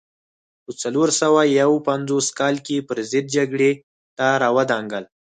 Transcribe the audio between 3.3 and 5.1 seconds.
جګړې ته را ودانګل.